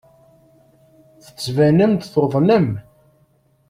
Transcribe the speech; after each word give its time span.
Tettbanem-d 1.23 2.01
tuḍnem. 2.13 2.69